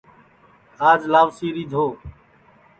آج 0.89 1.01
لاؤسی 1.11 1.47
رِیدھو 1.55 1.85